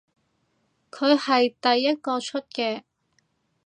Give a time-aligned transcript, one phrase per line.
[0.89, 2.81] 佢係第一個出嘅